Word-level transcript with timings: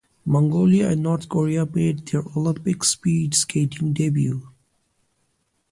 Mongolia 0.25 0.89
and 0.89 1.03
North 1.03 1.29
Korea 1.29 1.63
made 1.71 2.07
their 2.07 2.23
Olympic 2.35 2.83
speed 2.83 3.35
skating 3.35 3.93
debuts. 3.93 4.43